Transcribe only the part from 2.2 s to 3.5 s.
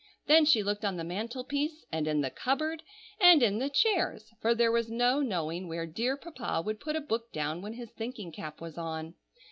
the cupboard, and